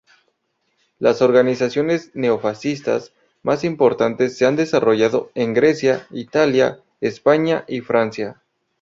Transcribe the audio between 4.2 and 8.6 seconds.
se han desarrollado en Grecia, Italia, España y Francia.